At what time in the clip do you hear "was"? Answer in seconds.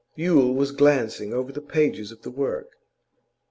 0.55-0.71